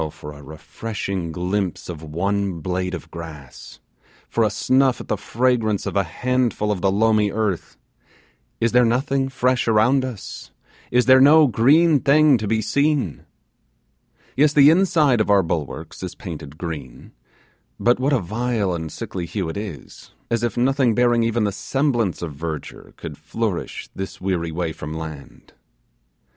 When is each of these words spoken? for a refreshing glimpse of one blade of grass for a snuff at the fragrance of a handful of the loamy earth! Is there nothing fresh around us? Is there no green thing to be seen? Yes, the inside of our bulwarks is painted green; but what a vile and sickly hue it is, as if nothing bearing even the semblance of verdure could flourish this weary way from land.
for 0.09 0.33
a 0.33 0.41
refreshing 0.41 1.31
glimpse 1.31 1.87
of 1.87 2.01
one 2.01 2.59
blade 2.59 2.95
of 2.95 3.11
grass 3.11 3.79
for 4.27 4.43
a 4.43 4.49
snuff 4.49 4.99
at 4.99 5.07
the 5.09 5.15
fragrance 5.15 5.85
of 5.85 5.95
a 5.95 6.01
handful 6.01 6.71
of 6.71 6.81
the 6.81 6.91
loamy 6.91 7.29
earth! 7.31 7.77
Is 8.59 8.71
there 8.71 8.83
nothing 8.83 9.29
fresh 9.29 9.67
around 9.67 10.03
us? 10.03 10.49
Is 10.89 11.05
there 11.05 11.21
no 11.21 11.45
green 11.45 11.99
thing 11.99 12.39
to 12.39 12.47
be 12.47 12.63
seen? 12.63 13.27
Yes, 14.35 14.53
the 14.53 14.71
inside 14.71 15.21
of 15.21 15.29
our 15.29 15.43
bulwarks 15.43 16.01
is 16.01 16.15
painted 16.15 16.57
green; 16.57 17.11
but 17.79 17.99
what 17.99 18.11
a 18.11 18.17
vile 18.19 18.73
and 18.73 18.91
sickly 18.91 19.27
hue 19.27 19.49
it 19.49 19.55
is, 19.57 20.13
as 20.31 20.41
if 20.41 20.57
nothing 20.57 20.95
bearing 20.95 21.21
even 21.21 21.43
the 21.43 21.51
semblance 21.51 22.23
of 22.23 22.33
verdure 22.33 22.95
could 22.97 23.19
flourish 23.19 23.87
this 23.95 24.19
weary 24.19 24.51
way 24.51 24.73
from 24.73 24.95
land. 24.95 25.53